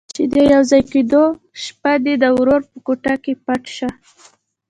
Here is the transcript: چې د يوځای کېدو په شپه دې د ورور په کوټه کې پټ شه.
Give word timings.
چې 0.15 0.23
د 0.35 0.37
يوځای 0.53 0.81
کېدو 0.91 1.23
په 1.35 1.37
شپه 1.63 1.93
دې 2.03 2.13
د 2.19 2.25
ورور 2.37 2.61
په 2.71 2.77
کوټه 2.85 3.15
کې 3.23 3.33
پټ 3.45 3.63
شه. 3.77 3.89